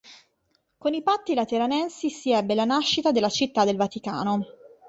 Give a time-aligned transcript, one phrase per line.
[0.79, 4.43] Con i Patti Lateranensi si ebbe la nascita della Città del Vaticano.